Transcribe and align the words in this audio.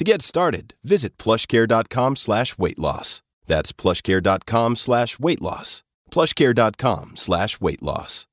To 0.00 0.04
get 0.04 0.22
started, 0.22 0.72
visit 0.82 1.18
plushcare.com 1.18 2.16
slash 2.16 2.56
weight 2.56 2.78
loss. 2.78 3.20
That's 3.44 3.70
plushcare.com 3.70 4.76
slash 4.76 5.18
weight 5.20 5.42
loss. 5.42 5.84
Plushcare.com 6.10 7.16
slash 7.16 7.60
weight 7.60 7.82
loss. 7.82 8.26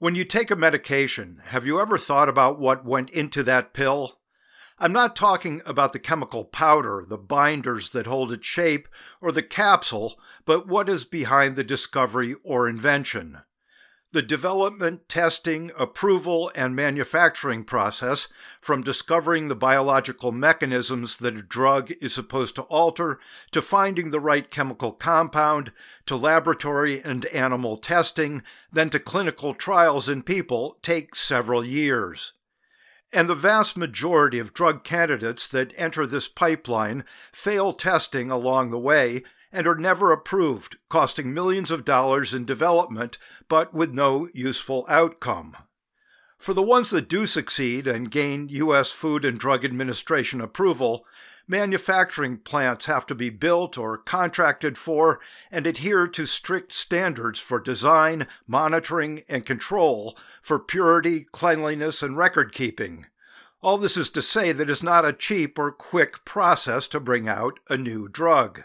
When 0.00 0.16
you 0.16 0.24
take 0.24 0.50
a 0.50 0.56
medication, 0.56 1.42
have 1.50 1.64
you 1.64 1.80
ever 1.80 1.96
thought 1.96 2.28
about 2.28 2.58
what 2.58 2.84
went 2.84 3.10
into 3.10 3.44
that 3.44 3.72
pill? 3.72 4.18
I'm 4.80 4.92
not 4.92 5.14
talking 5.14 5.62
about 5.64 5.92
the 5.92 6.00
chemical 6.00 6.44
powder, 6.44 7.04
the 7.08 7.18
binders 7.18 7.90
that 7.90 8.06
hold 8.06 8.32
its 8.32 8.48
shape, 8.48 8.88
or 9.20 9.30
the 9.30 9.44
capsule, 9.44 10.18
but 10.44 10.66
what 10.66 10.88
is 10.88 11.04
behind 11.04 11.54
the 11.54 11.62
discovery 11.62 12.34
or 12.42 12.68
invention. 12.68 13.42
The 14.16 14.22
development, 14.22 15.10
testing, 15.10 15.72
approval, 15.76 16.50
and 16.54 16.74
manufacturing 16.74 17.64
process, 17.64 18.28
from 18.62 18.80
discovering 18.80 19.48
the 19.48 19.54
biological 19.54 20.32
mechanisms 20.32 21.18
that 21.18 21.36
a 21.36 21.42
drug 21.42 21.92
is 22.00 22.14
supposed 22.14 22.54
to 22.54 22.62
alter, 22.62 23.18
to 23.52 23.60
finding 23.60 24.08
the 24.08 24.18
right 24.18 24.50
chemical 24.50 24.92
compound, 24.92 25.70
to 26.06 26.16
laboratory 26.16 27.02
and 27.04 27.26
animal 27.26 27.76
testing, 27.76 28.42
then 28.72 28.88
to 28.88 28.98
clinical 28.98 29.52
trials 29.52 30.08
in 30.08 30.22
people, 30.22 30.78
takes 30.80 31.20
several 31.20 31.62
years. 31.62 32.32
And 33.12 33.28
the 33.28 33.34
vast 33.34 33.76
majority 33.76 34.38
of 34.38 34.54
drug 34.54 34.82
candidates 34.82 35.46
that 35.48 35.74
enter 35.76 36.06
this 36.06 36.26
pipeline 36.26 37.04
fail 37.34 37.74
testing 37.74 38.30
along 38.30 38.70
the 38.70 38.78
way 38.78 39.24
and 39.52 39.66
are 39.66 39.76
never 39.76 40.12
approved, 40.12 40.76
costing 40.88 41.32
millions 41.32 41.70
of 41.70 41.84
dollars 41.84 42.34
in 42.34 42.44
development, 42.44 43.18
but 43.48 43.72
with 43.72 43.92
no 43.92 44.28
useful 44.34 44.84
outcome. 44.88 45.56
For 46.38 46.52
the 46.52 46.62
ones 46.62 46.90
that 46.90 47.08
do 47.08 47.26
succeed 47.26 47.86
and 47.86 48.10
gain 48.10 48.48
U.S. 48.50 48.92
Food 48.92 49.24
and 49.24 49.38
Drug 49.38 49.64
Administration 49.64 50.40
approval, 50.40 51.06
manufacturing 51.48 52.38
plants 52.38 52.86
have 52.86 53.06
to 53.06 53.14
be 53.14 53.30
built 53.30 53.78
or 53.78 53.96
contracted 53.96 54.76
for 54.76 55.20
and 55.50 55.66
adhere 55.66 56.06
to 56.08 56.26
strict 56.26 56.72
standards 56.72 57.38
for 57.38 57.58
design, 57.58 58.26
monitoring, 58.46 59.22
and 59.28 59.46
control 59.46 60.16
for 60.42 60.58
purity, 60.58 61.26
cleanliness, 61.32 62.02
and 62.02 62.16
record 62.16 62.52
keeping. 62.52 63.06
All 63.62 63.78
this 63.78 63.96
is 63.96 64.10
to 64.10 64.22
say 64.22 64.52
that 64.52 64.70
it's 64.70 64.82
not 64.82 65.04
a 65.04 65.12
cheap 65.12 65.58
or 65.58 65.72
quick 65.72 66.24
process 66.24 66.86
to 66.88 67.00
bring 67.00 67.28
out 67.28 67.58
a 67.68 67.76
new 67.76 68.08
drug. 68.08 68.64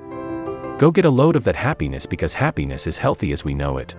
Go 0.81 0.89
get 0.89 1.05
a 1.05 1.11
load 1.11 1.35
of 1.35 1.43
that 1.43 1.55
happiness 1.55 2.07
because 2.07 2.33
happiness 2.33 2.87
is 2.87 2.97
healthy 2.97 3.31
as 3.33 3.45
we 3.45 3.53
know 3.53 3.77
it. 3.77 3.93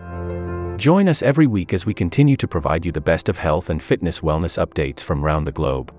Join 0.78 1.08
us 1.08 1.22
every 1.22 1.46
week 1.46 1.72
as 1.72 1.86
we 1.86 1.94
continue 1.94 2.34
to 2.34 2.48
provide 2.48 2.84
you 2.84 2.90
the 2.90 3.00
best 3.00 3.28
of 3.28 3.38
health 3.38 3.70
and 3.70 3.80
fitness 3.80 4.18
wellness 4.18 4.58
updates 4.58 4.98
from 4.98 5.24
around 5.24 5.44
the 5.44 5.52
globe. 5.52 5.94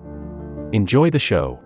Enjoy 0.74 1.10
the 1.10 1.20
show. 1.20 1.58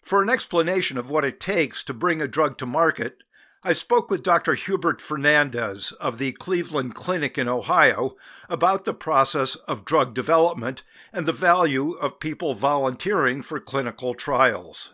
For 0.00 0.22
an 0.22 0.30
explanation 0.30 0.96
of 0.96 1.10
what 1.10 1.26
it 1.26 1.38
takes 1.38 1.82
to 1.82 1.92
bring 1.92 2.22
a 2.22 2.26
drug 2.26 2.56
to 2.56 2.64
market, 2.64 3.18
I 3.64 3.74
spoke 3.74 4.10
with 4.10 4.24
Dr. 4.24 4.54
Hubert 4.54 5.00
Fernandez 5.00 5.92
of 6.00 6.18
the 6.18 6.32
Cleveland 6.32 6.96
Clinic 6.96 7.38
in 7.38 7.46
Ohio 7.46 8.16
about 8.48 8.84
the 8.84 8.92
process 8.92 9.54
of 9.54 9.84
drug 9.84 10.14
development 10.14 10.82
and 11.12 11.26
the 11.26 11.32
value 11.32 11.92
of 11.92 12.18
people 12.18 12.54
volunteering 12.54 13.40
for 13.40 13.60
clinical 13.60 14.14
trials. 14.14 14.92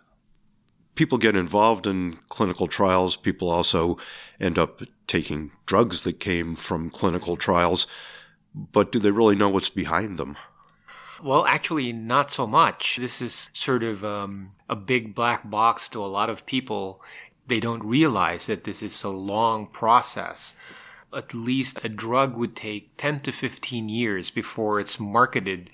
people 0.94 1.16
get 1.16 1.36
involved 1.36 1.86
in 1.86 2.18
clinical 2.28 2.66
trials. 2.66 3.16
People 3.16 3.48
also 3.48 3.96
end 4.40 4.58
up 4.58 4.82
taking 5.06 5.52
drugs 5.64 6.00
that 6.02 6.18
came 6.18 6.56
from 6.56 6.90
clinical 6.90 7.36
trials. 7.36 7.86
But 8.52 8.90
do 8.90 8.98
they 8.98 9.12
really 9.12 9.36
know 9.36 9.48
what's 9.48 9.68
behind 9.68 10.18
them? 10.18 10.36
Well, 11.22 11.46
actually, 11.46 11.92
not 11.92 12.30
so 12.30 12.46
much. 12.46 12.96
This 12.96 13.20
is 13.22 13.48
sort 13.52 13.82
of 13.82 14.04
um, 14.04 14.52
a 14.68 14.76
big 14.76 15.14
black 15.14 15.48
box 15.48 15.88
to 15.90 16.00
a 16.00 16.06
lot 16.06 16.30
of 16.30 16.46
people. 16.46 17.00
They 17.48 17.60
don't 17.60 17.82
realize 17.82 18.46
that 18.46 18.64
this 18.64 18.82
is 18.82 19.02
a 19.02 19.08
long 19.08 19.66
process. 19.66 20.54
At 21.14 21.32
least 21.32 21.78
a 21.82 21.88
drug 21.88 22.36
would 22.36 22.54
take 22.54 22.96
10 22.98 23.20
to 23.20 23.32
15 23.32 23.88
years 23.88 24.30
before 24.30 24.78
it's 24.78 25.00
marketed 25.00 25.70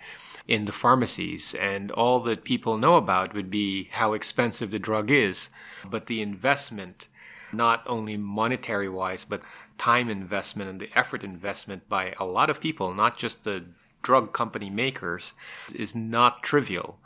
in 0.47 0.67
the 0.67 0.73
pharmacies. 0.73 1.53
And 1.55 1.91
all 1.91 2.21
that 2.21 2.44
people 2.44 2.79
know 2.79 2.94
about 2.94 3.35
would 3.35 3.50
be 3.50 3.88
how 3.93 4.12
expensive 4.12 4.71
the 4.71 4.79
drug 4.79 5.11
is. 5.11 5.50
But 5.85 6.06
the 6.06 6.23
investment, 6.23 7.09
not 7.53 7.82
only 7.87 8.17
monetary 8.17 8.88
wise, 8.88 9.25
but 9.25 9.43
time 9.77 10.09
investment 10.09 10.70
and 10.70 10.81
the 10.81 10.97
effort 10.97 11.25
investment 11.25 11.88
by 11.88 12.15
a 12.20 12.25
lot 12.25 12.50
of 12.50 12.61
people, 12.61 12.94
not 12.94 13.17
just 13.17 13.43
the 13.43 13.65
drug 14.03 14.32
company 14.32 14.70
makers, 14.70 15.32
is 15.75 15.94
not 15.94 16.44
trivial. 16.44 17.00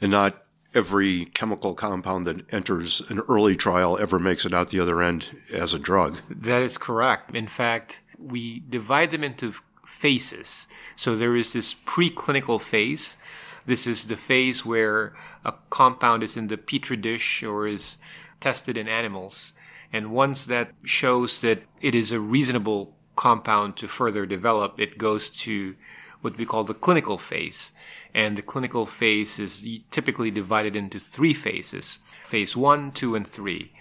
And 0.00 0.10
not 0.10 0.41
every 0.74 1.26
chemical 1.26 1.74
compound 1.74 2.26
that 2.26 2.52
enters 2.52 3.02
an 3.10 3.20
early 3.28 3.56
trial 3.56 3.98
ever 3.98 4.18
makes 4.18 4.44
it 4.44 4.54
out 4.54 4.70
the 4.70 4.80
other 4.80 5.02
end 5.02 5.30
as 5.52 5.74
a 5.74 5.78
drug. 5.78 6.18
That 6.30 6.62
is 6.62 6.78
correct. 6.78 7.34
In 7.34 7.46
fact, 7.46 8.00
we 8.18 8.60
divide 8.68 9.10
them 9.10 9.24
into 9.24 9.54
phases. 9.86 10.66
So 10.96 11.16
there 11.16 11.36
is 11.36 11.52
this 11.52 11.74
preclinical 11.74 12.60
phase. 12.60 13.16
This 13.66 13.86
is 13.86 14.06
the 14.06 14.16
phase 14.16 14.66
where 14.66 15.14
a 15.44 15.54
compound 15.70 16.22
is 16.22 16.36
in 16.36 16.48
the 16.48 16.58
petri 16.58 16.96
dish 16.96 17.42
or 17.42 17.66
is 17.66 17.98
tested 18.40 18.76
in 18.76 18.88
animals. 18.88 19.52
And 19.92 20.10
once 20.10 20.44
that 20.46 20.72
shows 20.84 21.40
that 21.42 21.62
it 21.80 21.94
is 21.94 22.12
a 22.12 22.20
reasonable 22.20 22.96
compound 23.14 23.76
to 23.76 23.86
further 23.88 24.26
develop, 24.26 24.80
it 24.80 24.98
goes 24.98 25.28
to 25.30 25.76
what 26.22 26.38
we 26.38 26.46
call 26.46 26.64
the 26.64 26.74
clinical 26.74 27.18
phase. 27.18 27.72
And 28.14 28.36
the 28.36 28.42
clinical 28.42 28.86
phase 28.86 29.38
is 29.38 29.66
typically 29.90 30.30
divided 30.30 30.74
into 30.74 30.98
three 30.98 31.34
phases 31.34 31.98
phase 32.24 32.56
one, 32.56 32.92
two, 32.92 33.14
and 33.14 33.26
three. 33.26 33.72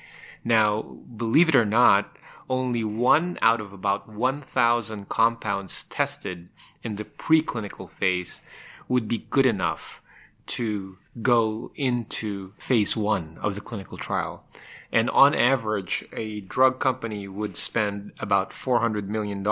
Now, 0.44 0.82
believe 1.16 1.50
it 1.50 1.56
or 1.56 1.66
not, 1.66 2.18
only 2.50 2.84
one 2.84 3.38
out 3.42 3.62
of 3.62 3.72
about 3.72 4.10
1,000 4.10 5.08
compounds 5.08 5.84
tested 5.84 6.50
in 6.84 6.98
the 6.98 7.06
preclinical 7.06 7.90
phase 7.90 8.42
would 8.90 9.08
be 9.08 9.20
good 9.30 9.46
enough 9.46 10.02
to 10.48 10.98
go 11.22 11.72
into 11.76 12.54
phase 12.58 12.98
one 12.98 13.38
of 13.42 13.56
the 13.56 13.62
clinical 13.62 13.98
trial. 13.98 14.44
And 14.92 15.10
on 15.12 15.34
average, 15.34 16.06
a 16.12 16.42
drug 16.42 16.80
company 16.80 17.28
would 17.28 17.56
spend 17.56 18.12
about 18.20 18.50
$400 18.50 19.06
million 19.06 19.48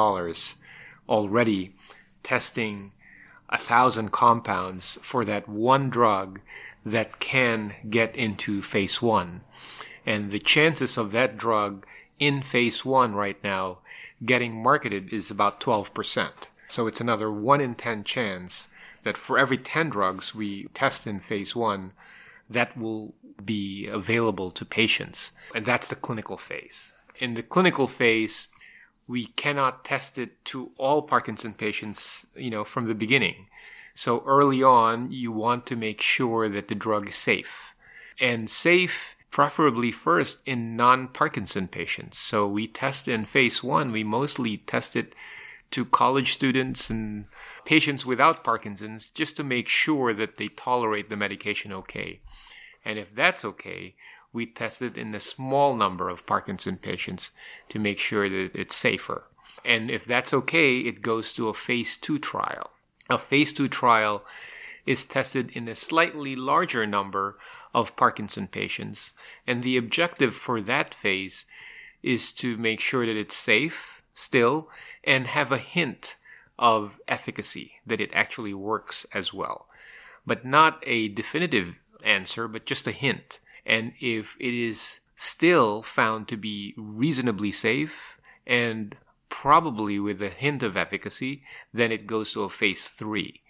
already 1.07 1.75
testing 2.23 2.91
a 3.49 3.57
thousand 3.57 4.11
compounds 4.11 4.99
for 5.01 5.25
that 5.25 5.47
one 5.47 5.89
drug 5.89 6.39
that 6.85 7.19
can 7.19 7.75
get 7.89 8.15
into 8.15 8.61
phase 8.61 9.01
one. 9.01 9.41
And 10.05 10.31
the 10.31 10.39
chances 10.39 10.97
of 10.97 11.11
that 11.11 11.37
drug 11.37 11.85
in 12.19 12.41
phase 12.41 12.85
one 12.85 13.15
right 13.15 13.41
now 13.43 13.79
getting 14.25 14.61
marketed 14.61 15.13
is 15.13 15.31
about 15.31 15.61
12%. 15.61 16.29
So 16.67 16.87
it's 16.87 17.01
another 17.01 17.31
1 17.31 17.61
in 17.61 17.75
10 17.75 18.03
chance 18.03 18.67
that 19.03 19.17
for 19.17 19.37
every 19.37 19.57
10 19.57 19.89
drugs 19.89 20.35
we 20.35 20.65
test 20.73 21.07
in 21.07 21.19
phase 21.19 21.55
one, 21.55 21.93
that 22.49 22.77
will 22.77 23.13
be 23.43 23.87
available 23.87 24.51
to 24.51 24.65
patients. 24.65 25.31
And 25.55 25.65
that's 25.65 25.87
the 25.87 25.95
clinical 25.95 26.37
phase. 26.37 26.93
In 27.17 27.33
the 27.33 27.43
clinical 27.43 27.87
phase, 27.87 28.47
we 29.09 29.25
cannot 29.25 29.83
test 29.83 30.19
it 30.19 30.45
to 30.45 30.69
all 30.77 31.01
Parkinson 31.01 31.55
patients, 31.55 32.27
you 32.35 32.51
know, 32.51 32.63
from 32.63 32.85
the 32.85 32.93
beginning. 32.93 33.47
So 33.95 34.23
early 34.23 34.61
on, 34.61 35.11
you 35.11 35.31
want 35.31 35.65
to 35.65 35.75
make 35.75 35.99
sure 35.99 36.47
that 36.47 36.67
the 36.67 36.75
drug 36.75 37.09
is 37.09 37.15
safe. 37.15 37.73
And 38.21 38.51
safe 38.51 39.15
preferably 39.31 39.91
first 39.91 40.43
in 40.45 40.75
non-Parkinson 40.75 41.69
patients. 41.69 42.19
So 42.19 42.47
we 42.47 42.67
test 42.67 43.07
in 43.07 43.25
phase 43.25 43.63
one, 43.63 43.91
we 43.91 44.03
mostly 44.03 44.57
test 44.57 44.95
it 44.95 45.15
to 45.71 45.85
college 45.85 46.31
students 46.31 46.91
and 46.91 47.25
patients 47.65 48.05
without 48.05 48.43
Parkinson's 48.43 49.09
just 49.09 49.35
to 49.37 49.43
make 49.43 49.67
sure 49.67 50.13
that 50.13 50.37
they 50.37 50.49
tolerate 50.49 51.09
the 51.09 51.17
medication 51.17 51.71
okay. 51.71 52.21
And 52.85 52.99
if 52.99 53.13
that's 53.15 53.43
okay, 53.43 53.95
we 54.31 54.45
tested 54.45 54.97
in 54.97 55.15
a 55.15 55.19
small 55.19 55.75
number 55.75 56.09
of 56.09 56.25
Parkinson 56.25 56.77
patients 56.77 57.31
to 57.69 57.79
make 57.79 57.97
sure 57.97 58.29
that 58.29 58.55
it's 58.55 58.75
safer. 58.75 59.23
And 59.65 59.89
if 59.89 60.05
that's 60.05 60.33
okay, 60.33 60.79
it 60.79 61.01
goes 61.01 61.33
to 61.33 61.49
a 61.49 61.53
phase 61.53 61.97
two 61.97 62.19
trial. 62.19 62.71
A 63.09 63.17
phase 63.17 63.51
two 63.51 63.67
trial 63.67 64.23
is 64.85 65.03
tested 65.03 65.51
in 65.51 65.67
a 65.67 65.75
slightly 65.75 66.35
larger 66.35 66.85
number 66.85 67.37
of 67.73 67.95
Parkinson 67.95 68.47
patients. 68.47 69.11
And 69.45 69.63
the 69.63 69.77
objective 69.77 70.35
for 70.35 70.61
that 70.61 70.93
phase 70.93 71.45
is 72.01 72.31
to 72.33 72.57
make 72.57 72.79
sure 72.79 73.05
that 73.05 73.17
it's 73.17 73.35
safe 73.35 74.01
still 74.13 74.69
and 75.03 75.27
have 75.27 75.51
a 75.51 75.57
hint 75.57 76.15
of 76.57 76.99
efficacy, 77.07 77.73
that 77.85 78.01
it 78.01 78.11
actually 78.13 78.53
works 78.53 79.05
as 79.13 79.33
well. 79.33 79.67
But 80.25 80.45
not 80.45 80.83
a 80.85 81.07
definitive 81.09 81.75
answer, 82.03 82.47
but 82.47 82.65
just 82.65 82.87
a 82.87 82.91
hint. 82.91 83.39
And 83.69 83.93
if 84.01 84.35
it 84.39 84.53
is 84.53 84.99
still 85.15 85.83
found 85.83 86.27
to 86.27 86.37
be 86.37 86.73
reasonably 86.75 87.51
safe 87.51 88.17
and 88.47 88.95
probably 89.29 89.99
with 89.99 90.21
a 90.21 90.29
hint 90.29 90.63
of 90.63 90.75
efficacy, 90.75 91.43
then 91.71 91.91
it 91.91 92.07
goes 92.07 92.33
to 92.33 92.41
a 92.41 92.49
phase 92.49 92.87
three. 92.87 93.41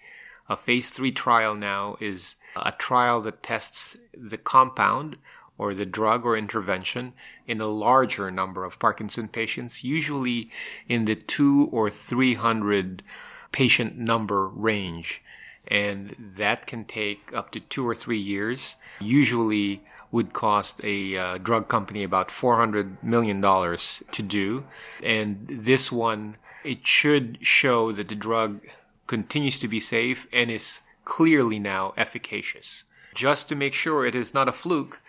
A 0.49 0.57
phase 0.57 0.89
three 0.89 1.13
trial 1.13 1.55
now 1.55 1.95
is 2.01 2.35
a 2.55 2.73
trial 2.73 3.21
that 3.21 3.41
tests 3.41 3.95
the 4.13 4.37
compound 4.37 5.17
or 5.57 5.73
the 5.73 5.85
drug 5.85 6.25
or 6.25 6.35
intervention 6.35 7.13
in 7.47 7.61
a 7.61 7.67
larger 7.67 8.29
number 8.29 8.65
of 8.65 8.79
Parkinson 8.79 9.29
patients, 9.29 9.83
usually 9.83 10.49
in 10.87 11.05
the 11.05 11.15
two 11.15 11.69
or 11.71 11.89
300 11.89 13.03
patient 13.51 13.97
number 13.97 14.47
range. 14.47 15.21
And 15.67 16.15
that 16.17 16.65
can 16.65 16.83
take 16.83 17.31
up 17.33 17.51
to 17.51 17.59
two 17.59 17.87
or 17.87 17.93
three 17.93 18.17
years. 18.17 18.75
Usually 18.99 19.83
would 20.11 20.33
cost 20.33 20.81
a 20.83 21.15
uh, 21.15 21.37
drug 21.37 21.67
company 21.67 22.03
about 22.03 22.29
$400 22.29 23.03
million 23.03 23.41
to 23.41 24.23
do. 24.23 24.65
And 25.03 25.47
this 25.47 25.91
one, 25.91 26.37
it 26.63 26.85
should 26.85 27.37
show 27.45 27.91
that 27.91 28.09
the 28.09 28.15
drug 28.15 28.61
continues 29.07 29.59
to 29.59 29.67
be 29.67 29.79
safe 29.79 30.27
and 30.33 30.49
is 30.49 30.81
clearly 31.05 31.59
now 31.59 31.93
efficacious. 31.97 32.83
Just 33.13 33.49
to 33.49 33.55
make 33.55 33.73
sure 33.73 34.05
it 34.05 34.15
is 34.15 34.33
not 34.33 34.47
a 34.47 34.51
fluke, 34.51 35.01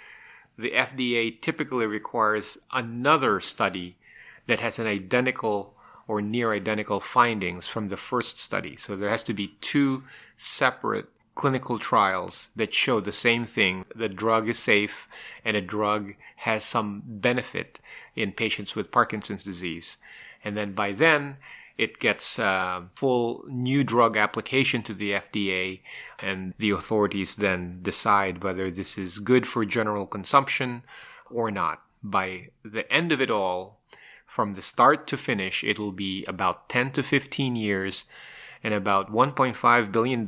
the 0.58 0.70
FDA 0.70 1.40
typically 1.40 1.86
requires 1.86 2.58
another 2.72 3.40
study 3.40 3.96
that 4.46 4.60
has 4.60 4.78
an 4.78 4.86
identical 4.86 5.74
or 6.06 6.20
near 6.20 6.52
identical 6.52 7.00
findings 7.00 7.68
from 7.68 7.88
the 7.88 7.96
first 7.96 8.38
study. 8.38 8.76
So 8.76 8.96
there 8.96 9.10
has 9.10 9.22
to 9.24 9.34
be 9.34 9.56
two 9.60 10.04
separate 10.36 11.08
clinical 11.34 11.78
trials 11.78 12.48
that 12.56 12.74
show 12.74 13.00
the 13.00 13.12
same 13.12 13.44
thing. 13.44 13.86
The 13.94 14.08
drug 14.08 14.48
is 14.48 14.58
safe 14.58 15.08
and 15.44 15.56
a 15.56 15.60
drug 15.60 16.14
has 16.36 16.64
some 16.64 17.02
benefit 17.04 17.80
in 18.14 18.32
patients 18.32 18.74
with 18.74 18.90
Parkinson's 18.90 19.44
disease. 19.44 19.96
And 20.44 20.56
then 20.56 20.72
by 20.72 20.92
then, 20.92 21.36
it 21.80 21.98
gets 21.98 22.38
uh, 22.38 22.82
full 22.94 23.42
new 23.48 23.84
drug 23.84 24.14
application 24.14 24.82
to 24.82 24.92
the 24.92 25.12
FDA, 25.12 25.80
and 26.18 26.52
the 26.58 26.70
authorities 26.70 27.36
then 27.36 27.78
decide 27.80 28.44
whether 28.44 28.70
this 28.70 28.98
is 28.98 29.18
good 29.18 29.46
for 29.46 29.64
general 29.64 30.06
consumption 30.06 30.82
or 31.30 31.50
not. 31.50 31.82
By 32.02 32.48
the 32.62 32.90
end 32.92 33.12
of 33.12 33.20
it 33.22 33.30
all, 33.30 33.78
from 34.26 34.54
the 34.54 34.62
start 34.62 35.06
to 35.06 35.16
finish, 35.16 35.64
it 35.64 35.78
will 35.78 35.92
be 35.92 36.24
about 36.26 36.68
10 36.68 36.92
to 36.92 37.02
15 37.02 37.56
years 37.56 38.04
and 38.62 38.74
about 38.74 39.10
$1.5 39.10 39.90
billion 39.92 40.24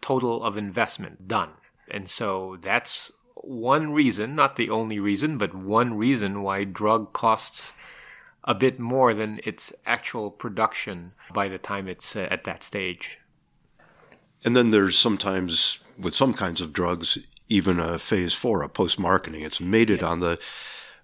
total 0.00 0.42
of 0.42 0.56
investment 0.56 1.28
done. 1.28 1.50
And 1.90 2.08
so 2.08 2.58
that's 2.60 3.12
one 3.34 3.92
reason, 3.92 4.34
not 4.34 4.56
the 4.56 4.70
only 4.70 4.98
reason, 5.00 5.38
but 5.38 5.54
one 5.54 5.94
reason 5.94 6.42
why 6.42 6.64
drug 6.64 7.12
costs 7.12 7.72
a 8.44 8.54
bit 8.54 8.78
more 8.78 9.12
than 9.12 9.40
its 9.44 9.72
actual 9.84 10.30
production 10.30 11.12
by 11.32 11.48
the 11.48 11.58
time 11.58 11.86
it's 11.86 12.16
uh, 12.16 12.28
at 12.30 12.44
that 12.44 12.62
stage. 12.62 13.18
And 14.44 14.56
then 14.56 14.70
there's 14.70 14.96
sometimes, 14.96 15.80
with 15.98 16.14
some 16.14 16.32
kinds 16.32 16.60
of 16.60 16.72
drugs, 16.72 17.18
even 17.48 17.80
a 17.80 17.98
phase 17.98 18.34
four, 18.34 18.62
a 18.62 18.68
post 18.68 18.98
marketing. 18.98 19.42
It's 19.42 19.60
made 19.60 19.90
it 19.90 20.00
yes. 20.00 20.04
on 20.04 20.20
the 20.20 20.38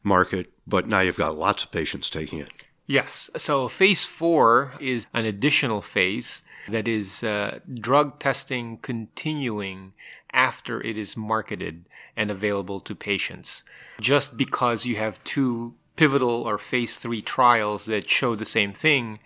market, 0.03 0.53
but 0.67 0.87
now 0.87 1.01
you've 1.01 1.17
got 1.17 1.37
lots 1.37 1.65
of 1.65 1.73
patients 1.73 2.09
taking 2.11 2.39
it. 2.39 2.53
Yes. 2.87 3.31
So 3.37 3.69
phase 3.69 4.05
four 4.05 4.75
is 4.79 5.07
an 5.15 5.25
additional 5.25 5.81
phase 5.81 6.43
that 6.69 6.89
is 6.89 7.23
uh, 7.23 7.61
drug 7.73 8.19
testing 8.19 8.79
continuing 8.79 9.93
after 10.33 10.81
it 10.81 10.99
is 10.99 11.17
marketed 11.17 11.85
and 12.17 12.31
available 12.31 12.81
to 12.81 12.95
patients. 12.95 13.63
Just 14.01 14.37
because 14.37 14.87
you 14.87 14.97
have 14.97 15.23
two 15.25 15.75
pivotal 15.97 16.43
or 16.43 16.59
phase 16.59 16.97
three 16.97 17.23
trials 17.23 17.87
that 17.87 18.11
show 18.11 18.35
the 18.35 18.45
same 18.45 18.73
thing 18.73 19.21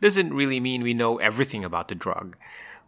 doesn't 0.00 0.34
really 0.34 0.60
mean 0.60 0.82
we 0.82 0.94
know 0.94 1.18
everything 1.18 1.64
about 1.64 1.88
the 1.88 1.94
drug. 1.94 2.36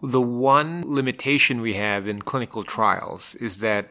The 0.02 0.20
one 0.20 0.84
limitation 0.86 1.60
we 1.60 1.74
have 1.74 2.06
in 2.06 2.18
clinical 2.18 2.64
trials 2.64 3.34
is 3.36 3.58
that 3.58 3.88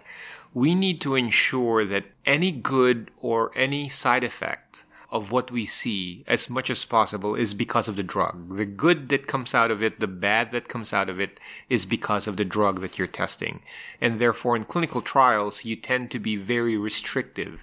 we 0.54 0.76
need 0.76 1.02
to 1.02 1.16
ensure 1.16 1.84
that 1.86 2.08
any 2.26 2.52
good 2.52 3.10
or 3.20 3.52
any 3.56 3.90
side 3.90 4.24
effect 4.24 4.84
of 5.14 5.32
what 5.32 5.52
we 5.52 5.64
see 5.64 6.24
as 6.26 6.50
much 6.50 6.72
as 6.72 6.86
possible 6.86 7.36
is 7.36 7.54
because 7.54 7.88
of 7.88 7.96
the 7.96 8.04
drug. 8.04 8.58
The 8.58 8.66
good 8.66 9.10
that 9.10 9.28
comes 9.28 9.54
out 9.54 9.70
of 9.70 9.84
it, 9.84 10.00
the 10.00 10.08
bad 10.08 10.50
that 10.52 10.68
comes 10.68 10.92
out 10.92 11.08
of 11.08 11.20
it 11.20 11.40
is 11.70 11.86
because 11.86 12.28
of 12.28 12.36
the 12.36 12.44
drug 12.44 12.82
that 12.82 12.98
you're 12.98 13.08
testing. 13.08 13.62
And 14.02 14.20
therefore, 14.20 14.56
in 14.56 14.66
clinical 14.66 15.04
trials, 15.04 15.64
you 15.64 15.76
tend 15.76 16.10
to 16.12 16.20
be 16.20 16.36
very 16.36 16.76
restrictive 16.78 17.62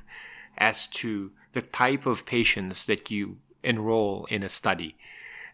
as 0.57 0.87
to 0.87 1.33
the 1.53 1.61
type 1.61 2.07
of 2.07 2.25
patients 2.25 2.87
that 2.87 3.11
you 3.11 3.39
enroll 3.65 4.27
in 4.31 4.45
a 4.45 4.49
study. 4.49 4.97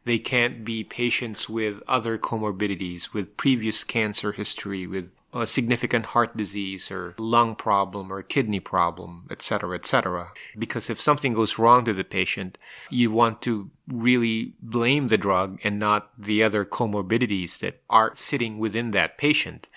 They 0.05 0.19
can't 0.19 0.67
be 0.67 0.85
patients 0.85 1.49
with 1.49 1.83
other 1.88 2.19
comorbidities, 2.19 3.15
with 3.15 3.38
previous 3.38 3.85
cancer 3.85 4.33
history, 4.33 4.87
with 4.87 5.11
a 5.40 5.47
significant 5.47 6.07
heart 6.07 6.37
disease 6.37 6.90
or 6.90 7.14
lung 7.19 7.55
problem 7.55 8.12
or 8.12 8.23
kidney 8.23 8.61
problem, 8.61 9.26
etc., 9.31 9.75
etc. 9.75 10.33
Because 10.59 10.90
if 10.90 11.00
something 11.00 11.33
goes 11.33 11.59
wrong 11.59 11.85
to 11.85 11.93
the 11.93 12.05
patient, 12.05 12.59
you 12.90 13.11
want 13.11 13.43
to 13.43 13.71
really 13.88 14.55
blame 14.61 15.09
the 15.09 15.19
drug 15.19 15.59
and 15.62 15.78
not 15.78 16.11
the 16.19 16.43
other 16.43 16.64
comorbidities 16.64 17.59
that 17.61 17.81
are 17.88 18.12
sitting 18.16 18.59
within 18.59 18.90
that 18.90 19.19
patient. 19.19 19.69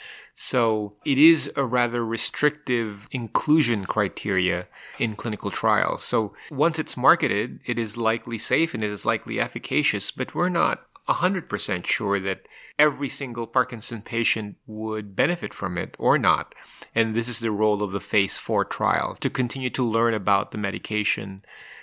So 0.42 0.94
it 1.04 1.18
is 1.18 1.52
a 1.58 1.66
rather 1.66 2.06
restrictive 2.06 3.10
inclusion 3.12 3.86
criteria 3.86 4.70
in 4.98 5.18
clinical 5.18 5.52
trials. 5.52 6.02
So 6.02 6.34
once 6.50 6.80
it's 6.80 6.96
marketed, 6.96 7.60
it 7.66 7.78
is 7.78 7.98
likely 7.98 8.38
safe 8.38 8.74
and 8.74 8.82
it 8.82 8.90
is 8.90 9.06
likely 9.06 9.38
efficacious, 9.38 10.12
but 10.12 10.34
we're 10.34 10.48
not 10.48 10.89
100% 11.10 11.86
sure 11.86 12.20
that 12.20 12.48
every 12.78 13.10
single 13.10 13.48
Parkinson 13.48 14.02
patient 14.02 14.58
would 14.68 15.16
benefit 15.16 15.54
from 15.54 15.78
it 15.78 15.96
or 15.98 16.18
not. 16.18 16.54
And 16.94 17.16
this 17.16 17.28
is 17.28 17.40
the 17.40 17.52
role 17.52 17.82
of 17.82 17.92
the 17.92 18.00
phase 18.00 18.38
four 18.38 18.64
trial 18.64 19.16
to 19.20 19.30
continue 19.30 19.70
to 19.72 19.84
learn 19.84 20.14
about 20.14 20.52
the 20.52 20.58
medication, 20.58 21.42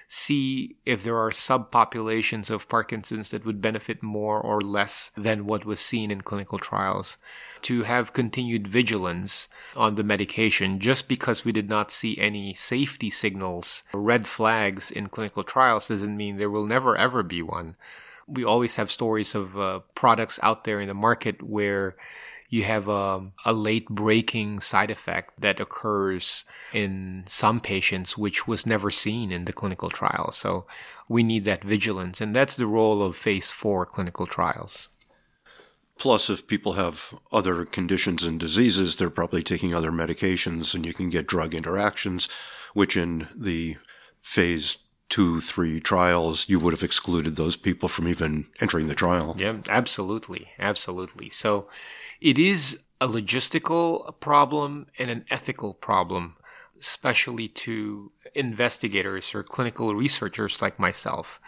see 0.08 0.76
if 0.86 1.02
there 1.02 1.16
are 1.16 1.30
subpopulations 1.30 2.50
of 2.50 2.68
Parkinson's 2.68 3.30
that 3.30 3.44
would 3.44 3.60
benefit 3.60 4.02
more 4.02 4.40
or 4.40 4.60
less 4.60 5.10
than 5.16 5.46
what 5.46 5.64
was 5.64 5.80
seen 5.80 6.12
in 6.12 6.20
clinical 6.20 6.58
trials, 6.58 7.16
to 7.62 7.82
have 7.82 8.12
continued 8.12 8.68
vigilance 8.68 9.48
on 9.74 9.96
the 9.96 10.04
medication. 10.04 10.78
Just 10.78 11.08
because 11.08 11.44
we 11.44 11.50
did 11.50 11.68
not 11.68 11.90
see 11.90 12.16
any 12.18 12.54
safety 12.54 13.10
signals, 13.10 13.82
red 13.92 14.28
flags 14.28 14.92
in 14.92 15.08
clinical 15.08 15.42
trials, 15.42 15.88
doesn't 15.88 16.16
mean 16.16 16.36
there 16.36 16.50
will 16.50 16.66
never 16.66 16.96
ever 16.96 17.24
be 17.24 17.42
one 17.42 17.76
we 18.26 18.44
always 18.44 18.76
have 18.76 18.90
stories 18.90 19.34
of 19.34 19.58
uh, 19.58 19.80
products 19.94 20.38
out 20.42 20.64
there 20.64 20.80
in 20.80 20.88
the 20.88 20.94
market 20.94 21.42
where 21.42 21.96
you 22.48 22.62
have 22.64 22.88
um, 22.88 23.32
a 23.44 23.52
late 23.52 23.88
breaking 23.88 24.60
side 24.60 24.90
effect 24.90 25.40
that 25.40 25.60
occurs 25.60 26.44
in 26.72 27.24
some 27.26 27.60
patients, 27.60 28.16
which 28.16 28.46
was 28.46 28.66
never 28.66 28.90
seen 28.90 29.32
in 29.32 29.44
the 29.44 29.52
clinical 29.52 29.90
trial. 29.90 30.30
So 30.32 30.66
we 31.08 31.22
need 31.22 31.44
that 31.44 31.64
vigilance, 31.64 32.20
and 32.20 32.34
that's 32.34 32.56
the 32.56 32.66
role 32.66 33.02
of 33.02 33.16
phase 33.16 33.50
four 33.50 33.86
clinical 33.86 34.26
trials. 34.26 34.88
Plus, 35.98 36.28
if 36.28 36.46
people 36.46 36.74
have 36.74 37.14
other 37.32 37.64
conditions 37.64 38.22
and 38.22 38.38
diseases, 38.38 38.96
they're 38.96 39.08
probably 39.08 39.42
taking 39.42 39.74
other 39.74 39.90
medications, 39.90 40.74
and 40.74 40.84
you 40.84 40.92
can 40.92 41.10
get 41.10 41.26
drug 41.26 41.54
interactions, 41.54 42.28
which 42.74 42.96
in 42.96 43.28
the 43.34 43.76
phase 44.20 44.76
two, 45.08 45.40
three 45.40 45.80
trials, 45.80 46.48
you 46.48 46.58
would 46.58 46.72
have 46.72 46.82
excluded 46.82 47.36
those 47.36 47.56
people 47.56 47.88
from 47.88 48.08
even 48.08 48.46
entering 48.60 48.86
the 48.86 48.94
trial. 48.94 49.36
Yeah, 49.38 49.58
absolutely. 49.68 50.48
Absolutely. 50.58 51.30
So 51.30 51.68
it 52.20 52.38
is 52.38 52.80
a 53.00 53.06
logistical 53.06 54.18
problem 54.20 54.86
and 54.98 55.10
an 55.10 55.24
ethical 55.30 55.74
problem, 55.74 56.36
especially 56.80 57.48
to 57.48 58.12
investigators 58.34 59.34
or 59.34 59.42
clinical 59.42 59.94
researchers 59.94 60.60
like 60.60 60.78
myself, 60.78 61.40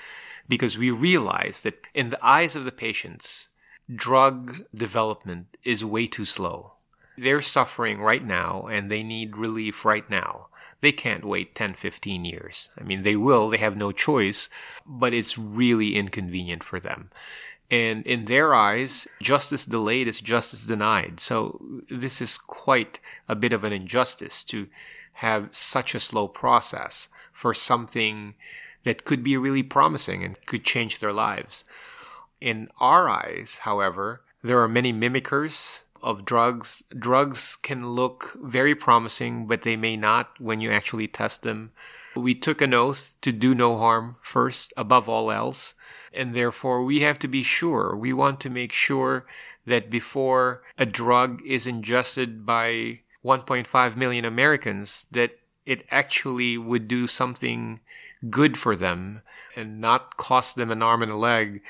because 0.49 0.79
we 0.79 0.91
realize 0.91 1.63
that 1.63 1.87
in 1.95 2.11
the 2.11 2.25
eyes 2.25 2.55
of 2.55 2.65
the 2.65 2.73
patients, 2.73 3.49
drug 3.93 4.59
development 4.75 5.57
is 5.65 5.85
way 5.85 6.07
too 6.07 6.25
slow. 6.25 6.75
They're 7.17 7.43
suffering 7.43 8.01
right 8.01 8.25
now 8.25 8.69
and 8.71 8.91
they 8.91 9.03
need 9.03 9.37
relief 9.37 9.85
right 9.85 10.09
now 10.09 10.49
they 10.81 10.93
can't 10.93 11.25
wait 11.25 11.55
10, 11.55 11.75
15 11.75 12.25
years. 12.25 12.71
I 12.79 12.85
mean, 12.85 13.03
they 13.03 13.17
will, 13.17 13.49
they 13.49 13.59
have 13.59 13.77
no 13.77 13.93
choice, 13.93 14.49
but 14.87 15.13
it's 15.13 15.37
really 15.37 15.97
inconvenient 15.97 16.63
for 16.63 16.79
them. 16.79 17.11
And 17.71 18.07
in 18.07 18.25
their 18.25 18.55
eyes, 18.55 19.07
justice 19.21 19.67
delayed 19.67 20.09
is 20.09 20.21
justice 20.21 20.65
denied. 20.65 21.21
So 21.21 21.83
this 21.91 22.23
is 22.23 22.39
quite 22.39 22.99
a 23.29 23.37
bit 23.37 23.53
of 23.53 23.65
an 23.65 23.73
injustice 23.73 24.43
to 24.45 24.69
have 25.15 25.49
such 25.51 25.95
a 25.95 26.01
slow 26.01 26.29
process 26.29 27.09
for 27.33 27.53
something 27.53 28.35
that 28.85 29.05
could 29.05 29.23
be 29.23 29.37
really 29.37 29.63
promising 29.63 30.25
and 30.25 30.41
could 30.47 30.65
change 30.65 30.99
their 30.99 31.13
lives. 31.13 31.65
In 32.41 32.69
our 32.81 33.09
eyes, 33.09 33.59
however, 33.63 34.23
there 34.43 34.63
are 34.63 34.69
many 34.69 34.93
mimickers 34.93 35.83
of 36.03 36.25
drugs. 36.25 36.83
Drugs 36.97 37.57
can 37.57 37.87
look 37.87 38.37
very 38.43 38.75
promising, 38.75 39.47
but 39.47 39.63
they 39.63 39.77
may 39.77 39.97
not 39.97 40.41
when 40.41 40.61
you 40.61 40.71
actually 40.71 41.09
test 41.09 41.43
them. 41.43 41.73
We 42.17 42.35
took 42.35 42.61
an 42.61 42.75
oath 42.75 43.17
to 43.23 43.33
do 43.33 43.55
no 43.55 43.77
harm 43.77 44.17
first, 44.21 44.73
above 44.77 45.09
all 45.09 45.31
else, 45.31 45.75
and 46.13 46.35
therefore 46.35 46.85
we 46.85 47.01
have 47.01 47.19
to 47.21 47.29
be 47.29 47.43
sure. 47.43 47.97
We 47.97 48.13
want 48.13 48.41
to 48.41 48.51
make 48.51 48.73
sure 48.73 49.27
that 49.67 49.91
before 49.91 50.63
a 50.77 50.87
drug 50.87 51.43
is 51.47 51.67
ingested 51.67 52.45
by 52.45 53.01
1.5 53.25 53.97
million 53.97 54.25
Americans, 54.25 55.07
that 55.11 55.39
it 55.67 55.85
actually 55.91 56.57
would 56.57 56.89
do 56.89 57.07
something 57.07 57.81
good 58.31 58.57
for 58.57 58.75
them 58.75 59.23
and 59.55 59.81
not 59.81 60.17
cost 60.17 60.57
them 60.57 60.71
an 60.71 60.83
arm 60.83 61.03
and 61.03 61.13
a 61.13 61.17
leg 61.17 61.61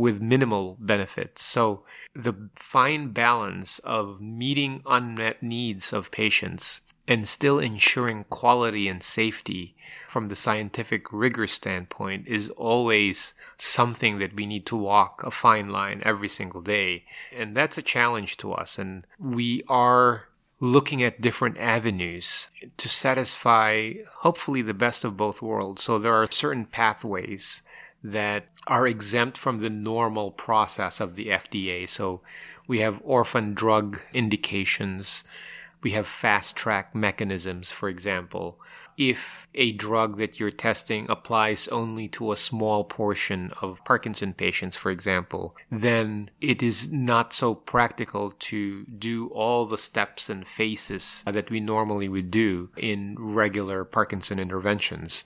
with 0.00 0.22
minimal 0.22 0.78
benefits. 0.80 1.42
So 1.42 1.84
the 2.14 2.32
fine 2.54 3.08
balance 3.08 3.80
of 3.80 4.18
meeting 4.18 4.82
unmet 4.86 5.42
needs 5.42 5.92
of 5.92 6.10
patients 6.10 6.80
and 7.06 7.28
still 7.28 7.58
ensuring 7.58 8.24
quality 8.30 8.88
and 8.88 9.02
safety 9.02 9.76
from 10.08 10.28
the 10.28 10.36
scientific 10.36 11.12
rigor 11.12 11.46
standpoint 11.46 12.26
is 12.26 12.48
always 12.50 13.34
something 13.58 14.18
that 14.18 14.34
we 14.34 14.46
need 14.46 14.64
to 14.66 14.76
walk 14.76 15.22
a 15.22 15.30
fine 15.30 15.68
line 15.68 16.00
every 16.02 16.28
single 16.28 16.62
day. 16.62 17.04
And 17.36 17.54
that's 17.54 17.76
a 17.76 17.82
challenge 17.82 18.38
to 18.38 18.54
us. 18.54 18.78
And 18.78 19.06
we 19.18 19.62
are 19.68 20.28
looking 20.60 21.02
at 21.02 21.20
different 21.20 21.58
avenues 21.58 22.48
to 22.78 22.88
satisfy 22.88 23.92
hopefully 24.20 24.62
the 24.62 24.72
best 24.72 25.04
of 25.04 25.18
both 25.18 25.42
worlds. 25.42 25.82
So 25.82 25.98
there 25.98 26.14
are 26.14 26.30
certain 26.30 26.64
pathways 26.64 27.60
that 28.02 28.46
are 28.66 28.86
exempt 28.86 29.36
from 29.36 29.58
the 29.58 29.70
normal 29.70 30.30
process 30.30 31.00
of 31.00 31.16
the 31.16 31.28
FDA. 31.28 31.88
So 31.88 32.20
we 32.66 32.78
have 32.80 33.00
orphan 33.04 33.54
drug 33.54 34.00
indications. 34.12 35.24
We 35.82 35.92
have 35.92 36.06
fast 36.06 36.56
track 36.56 36.94
mechanisms, 36.94 37.70
for 37.70 37.88
example. 37.88 38.60
If 38.96 39.48
a 39.54 39.72
drug 39.72 40.18
that 40.18 40.38
you're 40.38 40.50
testing 40.50 41.06
applies 41.08 41.68
only 41.68 42.06
to 42.08 42.32
a 42.32 42.36
small 42.36 42.84
portion 42.84 43.52
of 43.62 43.82
Parkinson 43.84 44.34
patients, 44.34 44.76
for 44.76 44.90
example, 44.90 45.56
then 45.70 46.30
it 46.40 46.62
is 46.62 46.92
not 46.92 47.32
so 47.32 47.54
practical 47.54 48.32
to 48.32 48.84
do 48.84 49.28
all 49.28 49.64
the 49.64 49.78
steps 49.78 50.28
and 50.28 50.46
phases 50.46 51.24
that 51.26 51.50
we 51.50 51.60
normally 51.60 52.10
would 52.10 52.30
do 52.30 52.70
in 52.76 53.16
regular 53.18 53.84
Parkinson 53.84 54.38
interventions. 54.38 55.24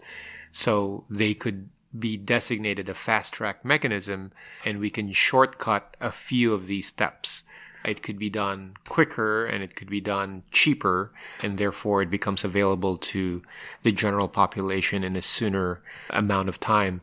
So 0.53 1.05
they 1.11 1.35
could 1.35 1.69
be 1.99 2.17
designated 2.17 2.89
a 2.89 2.95
fast 2.95 3.35
track 3.35 3.65
mechanism 3.65 4.33
and 4.65 4.81
we 4.81 4.91
can 4.91 5.13
shortcut 5.13 5.97
a 6.01 6.11
few 6.11 6.53
of 6.53 6.67
these 6.67 6.87
steps. 6.87 7.43
It 7.85 8.03
could 8.03 8.19
be 8.19 8.31
done 8.31 8.75
quicker 8.89 9.45
and 9.47 9.63
it 9.63 9.77
could 9.77 9.91
be 9.91 10.01
done 10.01 10.43
cheaper, 10.51 11.13
and 11.43 11.59
therefore 11.59 12.01
it 12.01 12.11
becomes 12.11 12.43
available 12.43 12.97
to 12.97 13.43
the 13.83 13.93
general 13.93 14.29
population 14.29 15.05
in 15.05 15.17
a 15.17 15.23
sooner 15.23 15.83
amount 16.11 16.49
of 16.49 16.59
time. 16.59 17.03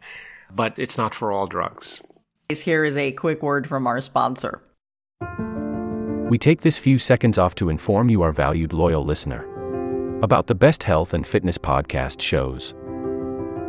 But 0.53 0.79
it's 0.79 0.97
not 0.97 1.13
for 1.13 1.31
all 1.31 1.45
drugs. 1.45 2.01
Here 2.49 2.83
is 2.83 2.97
a 2.97 3.11
quick 3.11 3.41
word 3.43 3.67
from 3.67 3.87
our 3.87 3.99
sponsor. 4.01 4.61
We 6.29 6.37
take 6.37 6.61
this 6.61 6.77
few 6.77 6.97
seconds 6.97 7.37
off 7.37 7.55
to 7.55 7.69
inform 7.69 8.09
you, 8.09 8.21
our 8.23 8.31
valued 8.31 8.73
loyal 8.73 9.05
listener, 9.05 9.45
about 10.23 10.47
the 10.47 10.55
best 10.55 10.83
health 10.83 11.13
and 11.13 11.27
fitness 11.27 11.57
podcast 11.57 12.21
shows 12.21 12.73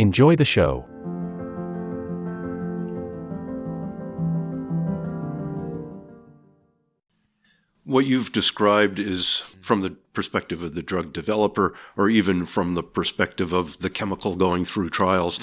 Enjoy 0.00 0.34
the 0.34 0.46
show. 0.46 0.86
What 7.84 8.06
you've 8.06 8.32
described 8.32 8.98
is 8.98 9.42
from 9.60 9.82
the 9.82 9.90
perspective 10.14 10.62
of 10.62 10.74
the 10.74 10.82
drug 10.82 11.12
developer 11.12 11.74
or 11.98 12.08
even 12.08 12.46
from 12.46 12.76
the 12.76 12.82
perspective 12.82 13.52
of 13.52 13.80
the 13.80 13.90
chemical 13.90 14.36
going 14.36 14.64
through 14.64 14.88
trials. 14.88 15.38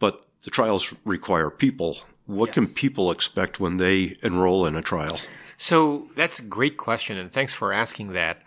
But 0.00 0.26
the 0.42 0.50
trials 0.50 0.92
require 1.04 1.48
people. 1.48 1.98
What 2.26 2.46
yes. 2.46 2.54
can 2.54 2.66
people 2.66 3.12
expect 3.12 3.60
when 3.60 3.76
they 3.76 4.16
enroll 4.24 4.66
in 4.66 4.74
a 4.74 4.82
trial? 4.82 5.20
So 5.56 6.08
that's 6.16 6.40
a 6.40 6.42
great 6.42 6.78
question, 6.78 7.16
and 7.16 7.30
thanks 7.30 7.52
for 7.52 7.72
asking 7.72 8.10
that. 8.14 8.42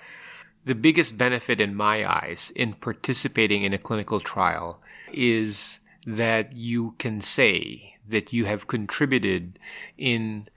The 0.66 0.76
biggest 0.76 1.18
benefit 1.18 1.62
in 1.62 1.74
my 1.74 2.06
eyes 2.06 2.52
in 2.54 2.74
participating 2.74 3.64
in 3.64 3.74
a 3.74 3.78
clinical 3.78 4.20
trial 4.20 4.82
is 5.14 5.80
that 6.06 6.54
you 6.54 6.96
can 6.98 7.22
say 7.22 7.96
that 8.08 8.34
you 8.34 8.46
have 8.46 8.68
contributed 8.68 9.60
in 9.98 10.48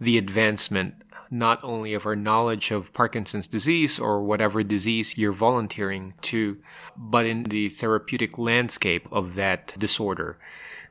the 0.00 0.18
advancement 0.18 0.94
not 1.30 1.58
only 1.62 1.94
of 1.94 2.04
our 2.04 2.14
knowledge 2.14 2.70
of 2.70 2.92
Parkinson's 2.92 3.48
disease 3.48 3.98
or 3.98 4.22
whatever 4.22 4.62
disease 4.62 5.16
you're 5.16 5.32
volunteering 5.32 6.12
to, 6.20 6.58
but 6.94 7.24
in 7.24 7.44
the 7.44 7.70
therapeutic 7.70 8.36
landscape 8.36 9.08
of 9.10 9.34
that 9.34 9.74
disorder. 9.78 10.38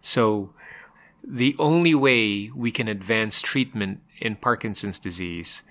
So 0.01 0.53
the 1.23 1.55
only 1.59 1.93
way 1.93 2.49
we 2.55 2.71
can 2.71 2.87
advance 2.87 3.43
treatment 3.43 4.01
in 4.19 4.35
Parkinson's 4.35 4.97
disease 4.97 5.61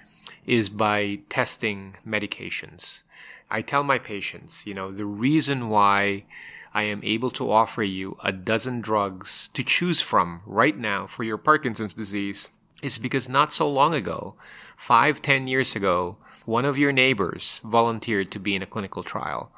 is 0.47 0.69
by 0.69 1.21
testing 1.29 1.97
medications. 2.07 3.03
I 3.51 3.63
tell 3.63 3.83
my 3.83 3.99
patients, 3.99 4.65
you 4.67 4.75
know, 4.75 4.93
the 4.93 5.05
reason 5.05 5.69
why 5.69 6.25
I 6.73 6.85
am 6.85 7.01
able 7.03 7.31
to 7.33 7.51
offer 7.51 7.83
you 7.83 8.17
a 8.23 8.33
dozen 8.33 8.81
drugs 8.81 9.51
to 9.55 9.65
choose 9.65 10.01
from 10.01 10.43
right 10.47 10.77
now 10.77 11.07
for 11.07 11.25
your 11.25 11.39
Parkinson's 11.39 11.95
disease 11.95 12.49
is 12.83 12.99
because 12.99 13.29
not 13.29 13.53
so 13.53 13.69
long 13.69 13.93
ago, 13.95 14.35
five, 14.77 15.21
ten 15.21 15.47
years 15.47 15.75
ago, 15.75 16.17
one 16.47 16.65
of 16.65 16.79
your 16.79 16.93
neighbors 16.93 17.61
volunteered 17.65 18.31
to 18.31 18.39
be 18.39 18.55
in 18.55 18.63
a 18.63 18.67
clinical 18.67 19.03
trial. 19.03 19.51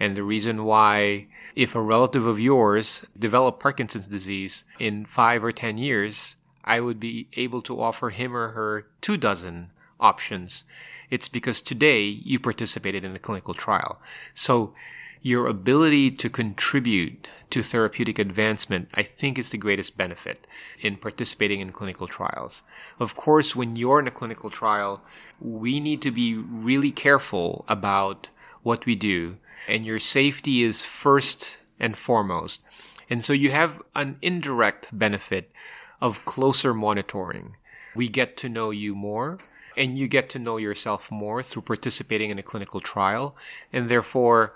And 0.00 0.16
the 0.16 0.22
reason 0.22 0.64
why, 0.64 1.26
if 1.54 1.74
a 1.74 1.82
relative 1.82 2.26
of 2.26 2.40
yours 2.40 3.06
developed 3.18 3.60
Parkinson's 3.60 4.08
disease 4.08 4.64
in 4.78 5.06
five 5.06 5.44
or 5.44 5.52
ten 5.52 5.76
years, 5.76 6.36
I 6.64 6.80
would 6.80 6.98
be 6.98 7.28
able 7.34 7.62
to 7.62 7.80
offer 7.80 8.10
him 8.10 8.36
or 8.36 8.52
her 8.52 8.86
two 9.00 9.16
dozen 9.16 9.70
options. 10.00 10.64
It's 11.10 11.28
because 11.28 11.60
today 11.60 12.02
you 12.04 12.38
participated 12.38 13.04
in 13.04 13.16
a 13.16 13.18
clinical 13.18 13.54
trial. 13.54 14.00
So 14.34 14.74
your 15.22 15.46
ability 15.46 16.10
to 16.12 16.30
contribute 16.30 17.28
to 17.50 17.62
therapeutic 17.62 18.18
advancement, 18.18 18.88
I 18.94 19.02
think 19.02 19.38
is 19.38 19.50
the 19.50 19.58
greatest 19.58 19.96
benefit 19.96 20.46
in 20.80 20.96
participating 20.96 21.60
in 21.60 21.72
clinical 21.72 22.06
trials. 22.06 22.62
Of 23.00 23.16
course, 23.16 23.56
when 23.56 23.76
you're 23.76 24.00
in 24.00 24.06
a 24.06 24.12
clinical 24.12 24.50
trial, 24.50 25.02
we 25.40 25.80
need 25.80 26.02
to 26.02 26.10
be 26.10 26.34
really 26.34 26.90
careful 26.90 27.64
about 27.68 28.28
what 28.62 28.86
we 28.86 28.94
do, 28.94 29.38
and 29.66 29.86
your 29.86 29.98
safety 29.98 30.62
is 30.62 30.82
first 30.82 31.58
and 31.80 31.96
foremost. 31.96 32.62
And 33.08 33.24
so 33.24 33.32
you 33.32 33.50
have 33.50 33.80
an 33.94 34.18
indirect 34.20 34.88
benefit 34.92 35.50
of 36.00 36.24
closer 36.24 36.74
monitoring. 36.74 37.56
We 37.94 38.08
get 38.08 38.36
to 38.38 38.48
know 38.48 38.70
you 38.70 38.94
more, 38.94 39.38
and 39.76 39.96
you 39.96 40.08
get 40.08 40.28
to 40.30 40.38
know 40.38 40.56
yourself 40.56 41.10
more 41.10 41.42
through 41.42 41.62
participating 41.62 42.30
in 42.30 42.38
a 42.38 42.42
clinical 42.42 42.80
trial, 42.80 43.36
and 43.72 43.88
therefore, 43.88 44.54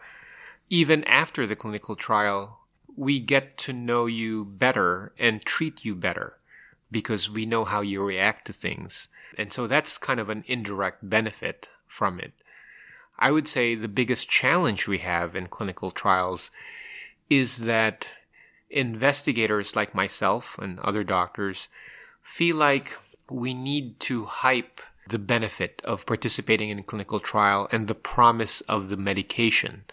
even 0.73 1.05
after 1.05 1.47
the 1.47 1.55
clinical 1.55 1.95
trial, 1.95 2.61
we 2.97 3.21
get 3.21 3.59
to 3.59 3.75
know 3.75 4.07
you 4.07 4.43
better 4.43 5.13
and 5.19 5.45
treat 5.45 5.85
you 5.85 5.95
better 5.95 6.39
because 6.91 7.31
we 7.31 7.45
know 7.45 7.67
how 7.67 7.83
you 7.83 8.03
react 8.03 8.47
to 8.47 8.55
things. 8.55 9.09
And 9.37 9.53
so 9.53 9.67
that's 9.67 9.99
kind 9.99 10.19
of 10.19 10.31
an 10.31 10.45
indirect 10.47 11.11
benefit 11.11 11.69
from 11.87 12.19
it. 12.19 12.33
I 13.19 13.31
would 13.31 13.47
say 13.47 13.75
the 13.75 13.87
biggest 13.87 14.31
challenge 14.31 14.89
we 14.89 14.97
have 14.99 15.37
in 15.37 15.49
clinical 15.49 15.91
trials 15.91 16.51
is 17.29 17.59
that 17.59 18.09
investigators 18.71 19.77
like 19.77 19.95
myself 19.95 20.57
and 20.59 20.81
other 20.81 21.05
doctors 21.05 21.69
feel 22.23 22.57
like 22.57 22.97
we 23.29 23.53
need 23.53 24.01
to 24.01 24.25
hype 24.25 24.81
the 25.07 25.19
benefit 25.19 25.83
of 25.85 26.07
participating 26.07 26.71
in 26.71 26.79
a 26.79 26.83
clinical 26.83 27.21
trial 27.21 27.69
and 27.71 27.89
the 27.89 27.95
promise 27.95 28.63
of 28.63 28.89
the 28.89 28.97
medication 28.97 29.85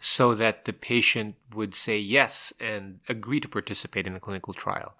so 0.00 0.34
that 0.34 0.64
the 0.64 0.72
patient 0.72 1.36
would 1.54 1.74
say 1.74 1.98
yes 1.98 2.52
and 2.60 3.00
agree 3.08 3.40
to 3.40 3.48
participate 3.48 4.06
in 4.06 4.14
a 4.14 4.20
clinical 4.20 4.54
trial. 4.54 4.94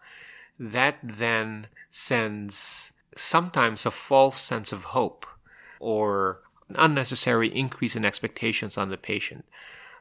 That 0.59 0.97
then 1.03 1.69
sends 1.91 2.93
sometimes 3.15 3.85
a 3.85 3.91
false 3.91 4.41
sense 4.41 4.73
of 4.73 4.85
hope 4.85 5.27
or 5.79 6.41
an 6.69 6.77
unnecessary 6.79 7.49
increase 7.49 7.95
in 7.95 8.05
expectations 8.05 8.77
on 8.77 8.91
the 8.91 8.97
patient. 8.97 9.45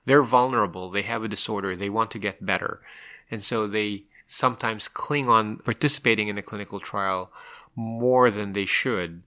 They're 0.05 0.23
vulnerable, 0.23 0.89
they 0.89 1.01
have 1.03 1.23
a 1.23 1.27
disorder, 1.27 1.75
they 1.75 1.89
want 1.89 2.11
to 2.11 2.19
get 2.19 2.45
better. 2.45 2.81
And 3.29 3.43
so 3.43 3.67
they 3.67 4.03
sometimes 4.27 4.87
cling 4.87 5.29
on 5.29 5.57
participating 5.57 6.27
in 6.27 6.37
a 6.37 6.43
clinical 6.43 6.79
trial 6.79 7.31
more 7.75 8.31
than 8.31 8.53
they 8.53 8.65
should. 8.65 9.23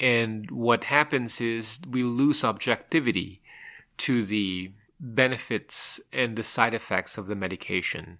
And 0.00 0.50
what 0.50 0.84
happens 0.84 1.40
is 1.40 1.80
we 1.88 2.02
lose 2.02 2.44
objectivity 2.44 3.42
to 3.98 4.22
the 4.22 4.72
benefits 5.02 6.00
and 6.12 6.36
the 6.36 6.44
side 6.44 6.72
effects 6.72 7.18
of 7.18 7.26
the 7.26 7.34
medication. 7.34 8.18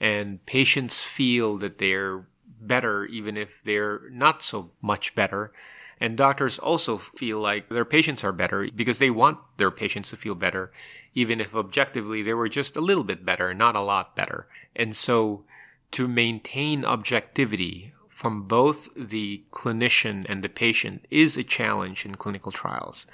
And 0.00 0.44
patients 0.44 1.00
feel 1.00 1.56
that 1.58 1.78
they're 1.78 2.26
better 2.60 3.06
even 3.06 3.36
if 3.36 3.62
they're 3.62 4.02
not 4.10 4.42
so 4.42 4.72
much 4.82 5.14
better. 5.14 5.52
And 6.00 6.16
doctors 6.16 6.58
also 6.58 6.98
feel 6.98 7.38
like 7.38 7.68
their 7.68 7.84
patients 7.84 8.24
are 8.24 8.32
better 8.32 8.68
because 8.74 8.98
they 8.98 9.10
want 9.10 9.38
their 9.58 9.70
patients 9.70 10.10
to 10.10 10.16
feel 10.16 10.34
better, 10.34 10.72
even 11.14 11.40
if 11.40 11.54
objectively 11.54 12.20
they 12.20 12.34
were 12.34 12.48
just 12.48 12.76
a 12.76 12.80
little 12.80 13.04
bit 13.04 13.24
better, 13.24 13.54
not 13.54 13.76
a 13.76 13.80
lot 13.80 14.16
better. 14.16 14.48
And 14.74 14.96
so 14.96 15.44
to 15.92 16.08
maintain 16.08 16.84
objectivity 16.84 17.94
from 18.08 18.42
both 18.42 18.88
the 18.96 19.44
clinician 19.52 20.26
and 20.28 20.42
the 20.42 20.48
patient 20.48 21.06
is 21.10 21.36
a 21.36 21.44
challenge 21.44 22.04
in 22.04 22.16
clinical 22.16 22.50
trials. 22.50 23.06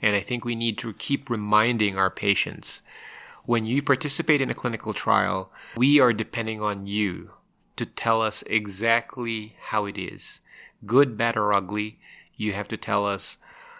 And 0.00 0.14
I 0.14 0.20
think 0.20 0.44
we 0.44 0.54
need 0.54 0.78
to 0.78 0.92
keep 0.92 1.28
reminding 1.28 1.96
our 1.98 2.10
patients 2.10 2.82
when 3.48 3.66
you 3.66 3.82
participate 3.82 4.42
in 4.42 4.50
a 4.50 4.54
clinical 4.54 4.92
trial, 4.92 5.50
we 5.74 5.98
are 5.98 6.12
depending 6.12 6.60
on 6.60 6.86
you 6.86 7.30
to 7.76 7.86
tell 7.86 8.20
us 8.20 8.44
exactly 8.46 9.56
how 9.58 9.86
it 9.86 9.96
is 9.96 10.40
good, 10.84 11.16
bad, 11.16 11.34
or 11.34 11.54
ugly. 11.54 11.98
You 12.36 12.52
have 12.52 12.68
to 12.68 12.76
tell 12.76 13.06
us 13.06 13.38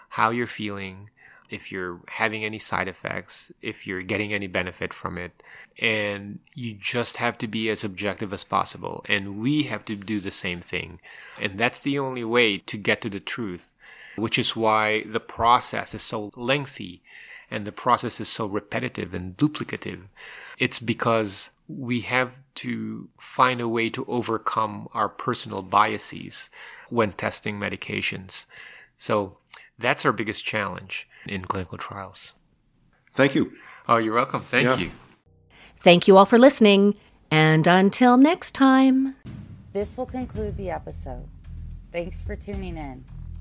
how 0.09 0.31
you're 0.31 0.47
feeling, 0.47 1.11
if 1.51 1.71
you're 1.71 1.99
having 2.07 2.43
any 2.43 2.57
side 2.57 2.87
effects, 2.87 3.51
if 3.61 3.85
you're 3.85 4.01
getting 4.01 4.33
any 4.33 4.47
benefit 4.47 4.91
from 4.91 5.19
it. 5.19 5.43
And 5.77 6.39
you 6.55 6.73
just 6.73 7.17
have 7.17 7.37
to 7.37 7.47
be 7.47 7.69
as 7.69 7.83
objective 7.83 8.33
as 8.33 8.43
possible. 8.43 9.05
And 9.07 9.37
we 9.37 9.63
have 9.63 9.85
to 9.85 9.95
do 9.95 10.19
the 10.19 10.31
same 10.31 10.61
thing. 10.61 10.99
And 11.39 11.59
that's 11.59 11.79
the 11.79 11.99
only 11.99 12.23
way 12.23 12.57
to 12.57 12.75
get 12.75 13.01
to 13.01 13.09
the 13.09 13.19
truth 13.19 13.71
which 14.19 14.37
is 14.37 14.55
why 14.55 15.03
the 15.03 15.19
process 15.19 15.93
is 15.93 16.01
so 16.01 16.31
lengthy 16.35 17.01
and 17.51 17.65
the 17.65 17.71
process 17.71 18.19
is 18.19 18.29
so 18.29 18.45
repetitive 18.45 19.13
and 19.13 19.35
duplicative. 19.37 20.03
It's 20.57 20.79
because 20.79 21.49
we 21.67 22.01
have 22.01 22.41
to 22.55 23.09
find 23.19 23.61
a 23.61 23.67
way 23.67 23.89
to 23.91 24.05
overcome 24.07 24.87
our 24.93 25.09
personal 25.09 25.61
biases 25.61 26.49
when 26.89 27.11
testing 27.13 27.59
medications. 27.59 28.45
So 28.97 29.37
That's 29.79 30.05
our 30.05 30.11
biggest 30.11 30.43
challenge 30.43 31.07
in 31.25 31.45
clinical 31.45 31.77
trials. 31.77 32.33
Thank 33.13 33.33
you. 33.33 33.53
Oh, 33.87 33.95
you're 33.95 34.13
welcome. 34.13 34.41
Thank 34.41 34.65
Yeah. 34.65 34.77
you. 34.77 34.91
Thank 35.79 36.05
you 36.05 36.17
all 36.17 36.25
for 36.25 36.37
listening, 36.37 36.95
and 37.31 37.65
until 37.65 38.17
next 38.17 38.51
time. 38.51 39.15
This 39.71 39.95
will 39.95 40.05
conclude 40.05 40.57
the 40.57 40.69
episode. 40.69 41.29
Thanks 41.93 42.21
for 42.21 42.35
tuning 42.35 42.75
in. 42.75 43.05